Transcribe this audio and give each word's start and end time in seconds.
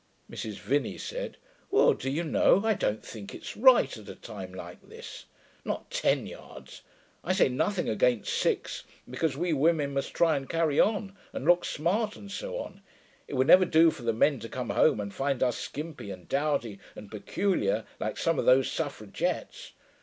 Mrs. 0.27 0.53
Vinney 0.55 0.97
said, 0.99 1.37
'Well, 1.69 1.93
do 1.93 2.09
you 2.09 2.23
know, 2.23 2.63
I 2.65 2.73
don't 2.73 3.05
think 3.05 3.35
it's 3.35 3.55
right, 3.55 3.95
at 3.95 4.09
a 4.09 4.15
time 4.15 4.51
like 4.51 4.81
this. 4.81 5.25
Not 5.63 5.91
ten 5.91 6.25
yards. 6.25 6.81
I 7.23 7.33
say 7.33 7.49
nothing 7.49 7.87
against 7.87 8.33
six; 8.33 8.83
because 9.07 9.37
we 9.37 9.53
women 9.53 9.93
must 9.93 10.15
try 10.15 10.35
and 10.37 10.49
carry 10.49 10.79
on, 10.79 11.15
and 11.33 11.45
look 11.45 11.65
smart 11.65 12.15
and 12.15 12.31
so 12.31 12.57
on. 12.57 12.81
It 13.27 13.35
would 13.35 13.45
never 13.45 13.63
do 13.63 13.91
for 13.91 14.01
the 14.01 14.11
men 14.11 14.39
to 14.39 14.49
come 14.49 14.71
home 14.71 14.99
and 14.99 15.13
find 15.13 15.43
us 15.43 15.59
skimpy 15.59 16.09
and 16.09 16.27
dowdy 16.27 16.79
and 16.95 17.11
peculiar, 17.11 17.85
like 17.99 18.17
some 18.17 18.39
of 18.39 18.45
those 18.45 18.71
suffragettes.... 18.71 19.73